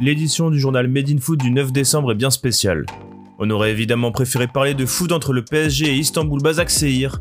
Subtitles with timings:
[0.00, 2.86] l'édition du journal Made in Foot du 9 décembre est bien spéciale.
[3.38, 7.20] On aurait évidemment préféré parler de foot entre le PSG et Istanbul Basaksehir,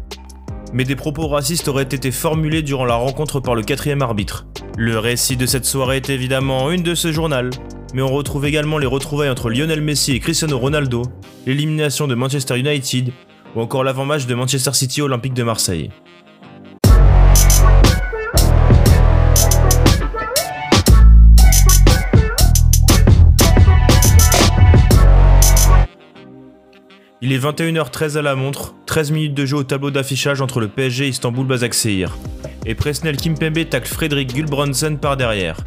[0.73, 4.45] mais des propos racistes auraient été formulés durant la rencontre par le quatrième arbitre.
[4.77, 7.49] Le récit de cette soirée est évidemment une de ce journal,
[7.93, 11.03] mais on retrouve également les retrouvailles entre Lionel Messi et Cristiano Ronaldo,
[11.45, 13.11] l'élimination de Manchester United,
[13.55, 15.89] ou encore l'avant-match de Manchester City Olympique de Marseille.
[27.29, 30.67] Il est 21h13 à la montre, 13 minutes de jeu au tableau d'affichage entre le
[30.67, 32.17] PSG Istanbul Basaksehir.
[32.65, 35.63] Et Presnel Kimpembe tacle Frédéric Gulbransen par derrière.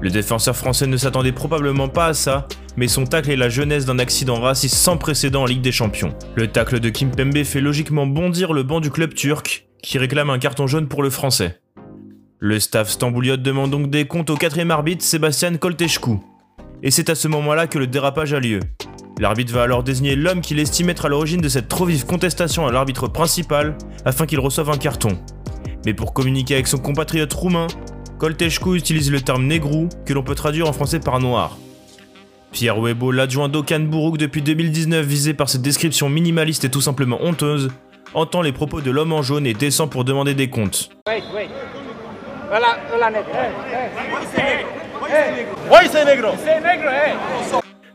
[0.00, 3.84] Le défenseur français ne s'attendait probablement pas à ça, mais son tacle est la jeunesse
[3.84, 6.12] d'un accident raciste sans précédent en Ligue des Champions.
[6.34, 10.40] Le tacle de Kimpembe fait logiquement bondir le banc du club turc, qui réclame un
[10.40, 11.60] carton jaune pour le français.
[12.40, 16.20] Le staff stambouliote demande donc des comptes au quatrième arbitre Sébastien Kolteschkou.
[16.82, 18.58] Et c'est à ce moment-là que le dérapage a lieu.
[19.18, 22.66] L'arbitre va alors désigner l'homme qu'il estime être à l'origine de cette trop vive contestation
[22.66, 25.18] à l'arbitre principal afin qu'il reçoive un carton.
[25.86, 27.66] Mais pour communiquer avec son compatriote roumain,
[28.18, 31.56] Kolteschkou utilise le terme négrou que l'on peut traduire en français par noir.
[32.52, 37.18] Pierre Webo, l'adjoint d'Okan Bourouk depuis 2019 visé par cette description minimaliste et tout simplement
[37.22, 37.70] honteuse,
[38.12, 40.90] entend les propos de l'homme en jaune et descend pour demander des comptes.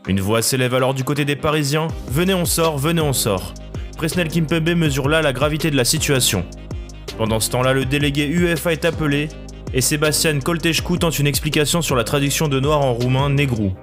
[0.08, 1.86] Une voix s'élève alors du côté des Parisiens.
[2.08, 3.54] Venez, on sort, venez, on sort.
[3.96, 6.44] Presnel Kimpembe mesure là la gravité de la situation.
[7.16, 9.28] Pendant ce temps-là, le délégué UEFA est appelé
[9.72, 13.74] et Sébastien Kolteschkou tente une explication sur la traduction de noir en roumain négrou.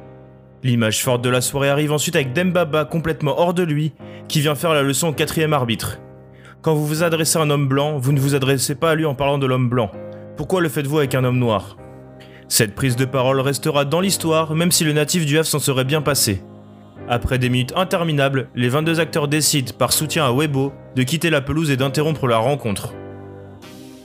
[0.61, 3.93] L'image forte de la soirée arrive ensuite avec Dembaba complètement hors de lui
[4.27, 5.99] qui vient faire la leçon au quatrième arbitre.
[6.61, 9.05] Quand vous vous adressez à un homme blanc, vous ne vous adressez pas à lui
[9.05, 9.89] en parlant de l'homme blanc.
[10.35, 11.78] Pourquoi le faites-vous avec un homme noir?
[12.49, 15.85] Cette prise de parole restera dans l'histoire, même si le natif du Havre s'en serait
[15.85, 16.41] bien passé.
[17.07, 21.41] Après des minutes interminables, les 22 acteurs décident, par soutien à Webo, de quitter la
[21.41, 22.93] pelouse et d'interrompre la rencontre.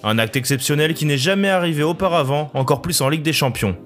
[0.04, 3.76] Un acte exceptionnel qui n'est jamais arrivé auparavant, encore plus en Ligue des Champions.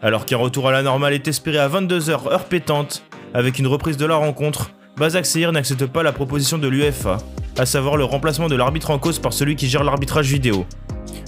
[0.00, 3.98] Alors qu'un retour à la normale est espéré à 22h heure pétante, avec une reprise
[3.98, 7.18] de la rencontre, Bazak Seir n'accepte pas la proposition de l'UEFA,
[7.58, 10.66] à savoir le remplacement de l'arbitre en cause par celui qui gère l'arbitrage vidéo.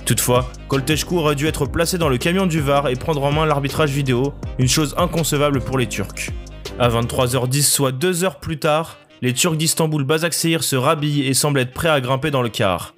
[0.04, 3.47] Toutefois, Kolteschkou aurait dû être placé dans le camion du VAR et prendre en main
[3.47, 6.31] l'arbitrage vidéo, une chose inconcevable pour les Turcs.
[6.78, 11.60] À 23h10, soit deux heures plus tard, les Turcs d'Istanbul Basaksehir se rhabillent et semblent
[11.60, 12.94] être prêts à grimper dans le car.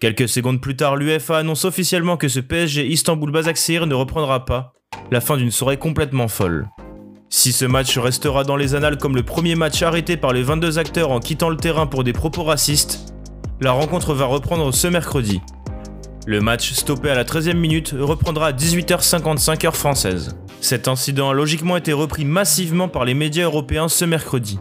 [0.00, 4.74] Quelques secondes plus tard, l'UEFA annonce officiellement que ce PSG Istanbul Basaksehir ne reprendra pas,
[5.10, 6.68] la fin d'une soirée complètement folle.
[7.30, 10.78] Si ce match restera dans les annales comme le premier match arrêté par les 22
[10.78, 13.14] acteurs en quittant le terrain pour des propos racistes,
[13.60, 15.40] la rencontre va reprendre ce mercredi.
[16.24, 20.36] Le match, stoppé à la 13e minute, reprendra à 18h55 heure française.
[20.60, 24.60] Cet incident a logiquement été repris massivement par les médias européens ce mercredi.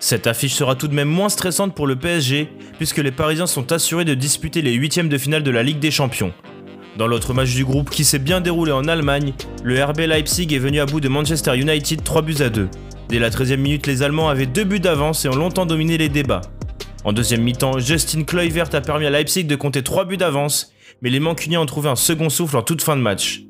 [0.00, 3.70] Cette affiche sera tout de même moins stressante pour le PSG, puisque les Parisiens sont
[3.70, 6.32] assurés de disputer les huitièmes de finale de la Ligue des Champions.
[6.98, 10.58] Dans l'autre match du groupe qui s'est bien déroulé en Allemagne, le RB Leipzig est
[10.58, 12.68] venu à bout de Manchester United 3 buts à 2.
[13.10, 16.08] Dès la 13e minute, les Allemands avaient deux buts d'avance et ont longtemps dominé les
[16.08, 16.40] débats.
[17.04, 20.72] En deuxième mi-temps, Justin Kluivert a permis à Leipzig de compter 3 buts d'avance
[21.02, 23.42] mais les Mancuniens ont trouvé un second souffle en toute fin de match.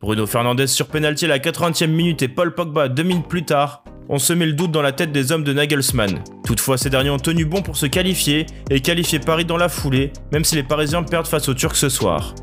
[0.00, 3.84] Bruno Fernandes sur pénalty à la 80e minute et Paul Pogba deux minutes plus tard
[4.08, 6.24] ont semé le doute dans la tête des hommes de Nagelsmann.
[6.44, 10.12] Toutefois, ces derniers ont tenu bon pour se qualifier et qualifier Paris dans la foulée,
[10.32, 12.34] même si les Parisiens perdent face aux Turcs ce soir.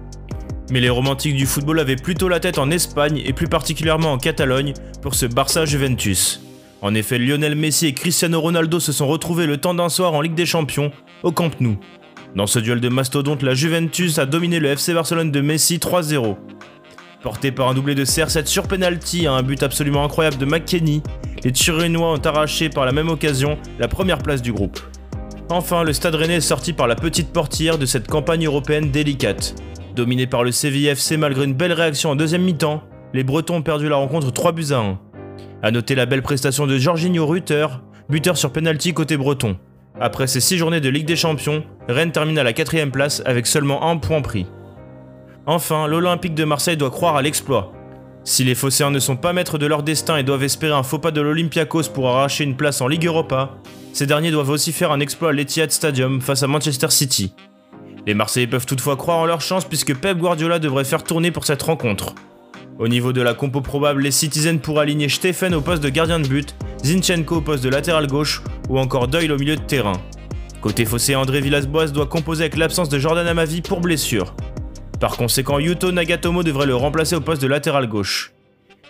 [0.69, 4.17] Mais les romantiques du football avaient plutôt la tête en Espagne et plus particulièrement en
[4.17, 6.41] Catalogne pour ce Barça Juventus.
[6.81, 10.21] En effet, Lionel Messi et Cristiano Ronaldo se sont retrouvés le temps d'un soir en
[10.21, 10.91] Ligue des Champions
[11.23, 11.77] au Camp Nou.
[12.37, 16.35] Dans ce duel de mastodontes, la Juventus a dominé le FC Barcelone de Messi 3-0.
[17.23, 21.01] Porté par un doublé de CR7 sur penalty à un but absolument incroyable de McKenny,
[21.43, 24.79] les Turinois ont arraché par la même occasion la première place du groupe.
[25.49, 29.55] Enfin, le Stade Rennais est sorti par la petite portière de cette campagne européenne délicate.
[29.95, 32.83] Dominé par le CVFC malgré une belle réaction en deuxième mi-temps,
[33.15, 34.99] les Bretons ont perdu la rencontre 3 buts à 1.
[35.63, 37.65] A noter la belle prestation de Jorginho Rutter,
[38.09, 39.57] buteur sur penalty côté breton.
[39.99, 43.47] Après ces 6 journées de Ligue des Champions, Rennes termine à la quatrième place avec
[43.47, 44.45] seulement un point pris.
[45.47, 47.73] Enfin, l'Olympique de Marseille doit croire à l'exploit.
[48.23, 50.99] Si les Phocéens ne sont pas maîtres de leur destin et doivent espérer un faux
[50.99, 53.55] pas de l'Olympiakos pour arracher une place en Ligue Europa,
[53.93, 57.33] ces derniers doivent aussi faire un exploit à l'Etihad Stadium face à Manchester City.
[58.05, 61.45] Les Marseillais peuvent toutefois croire en leur chance puisque Pep Guardiola devrait faire tourner pour
[61.45, 62.13] cette rencontre.
[62.77, 66.19] Au niveau de la compo probable, les Citizens pourraient aligner Stephen au poste de gardien
[66.19, 66.53] de but,
[66.87, 69.99] Zinchenko au poste de latéral gauche ou encore Doyle au milieu de terrain.
[70.61, 74.33] Côté fossé, André Villas-Boas doit composer avec l'absence de Jordan Amavi pour blessure.
[75.01, 78.31] Par conséquent, Yuto Nagatomo devrait le remplacer au poste de latéral gauche.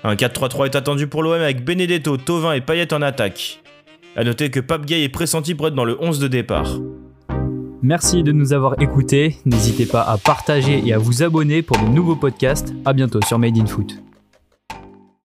[0.03, 3.63] Un 4-3-3 est attendu pour l'OM avec Benedetto, Tovin et Payet en attaque.
[4.15, 6.77] A noter que Pape Gay est pressenti pour être dans le 11 de départ.
[7.81, 9.38] Merci de nous avoir écoutés.
[9.45, 12.75] N'hésitez pas à partager et à vous abonner pour de nouveaux podcasts.
[12.85, 14.03] A bientôt sur Made in Foot.